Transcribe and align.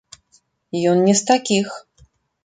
Ён 0.91 1.03
не 1.09 1.13
з 1.19 1.27
такіх. 1.31 1.67